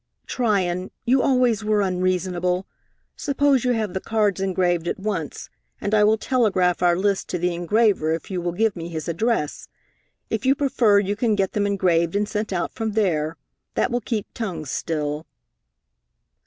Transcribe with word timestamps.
"Tryon, 0.25 0.89
you 1.05 1.21
always 1.21 1.63
were 1.63 1.83
unreasonable. 1.83 2.65
Suppose 3.15 3.63
you 3.63 3.73
have 3.73 3.93
the 3.93 3.99
cards 3.99 4.41
engraved 4.41 4.87
at 4.87 4.97
once, 4.97 5.51
and 5.79 5.93
I 5.93 6.03
will 6.03 6.17
telegraph 6.17 6.81
our 6.81 6.97
list 6.97 7.29
to 7.29 7.37
the 7.37 7.53
engraver 7.53 8.11
if 8.11 8.31
you 8.31 8.41
will 8.41 8.51
give 8.53 8.75
me 8.75 8.87
his 8.89 9.07
address. 9.07 9.67
If 10.31 10.43
you 10.43 10.55
prefer, 10.55 10.97
you 10.97 11.15
can 11.15 11.35
get 11.35 11.51
them 11.51 11.67
engraved 11.67 12.15
and 12.15 12.27
sent 12.27 12.51
out 12.51 12.73
from 12.73 12.93
there. 12.93 13.37
That 13.75 13.91
will 13.91 14.01
keep 14.01 14.25
tongues 14.33 14.71
still." 14.71 15.27